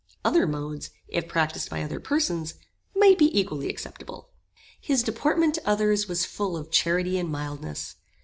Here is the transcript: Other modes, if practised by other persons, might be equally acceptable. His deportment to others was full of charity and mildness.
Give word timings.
Other 0.25 0.47
modes, 0.47 0.89
if 1.09 1.27
practised 1.27 1.69
by 1.69 1.83
other 1.83 1.99
persons, 1.99 2.55
might 2.95 3.19
be 3.19 3.39
equally 3.39 3.69
acceptable. 3.69 4.31
His 4.79 5.03
deportment 5.03 5.53
to 5.53 5.69
others 5.69 6.07
was 6.07 6.25
full 6.25 6.57
of 6.57 6.71
charity 6.71 7.19
and 7.19 7.29
mildness. 7.31 7.97